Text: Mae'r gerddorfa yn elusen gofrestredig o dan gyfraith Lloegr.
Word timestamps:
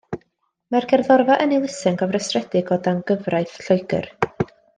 Mae'r 0.75 0.87
gerddorfa 0.93 1.35
yn 1.45 1.53
elusen 1.57 1.99
gofrestredig 1.99 2.73
o 2.77 2.79
dan 2.89 3.05
gyfraith 3.13 3.61
Lloegr. 3.69 4.11